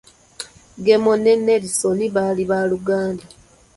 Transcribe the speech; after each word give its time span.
Gemo 0.85 1.13
ne 1.23 1.33
Nelisoni 1.45 2.05
baali 2.15 2.43
ba 2.49 2.59
luganda. 2.69 3.25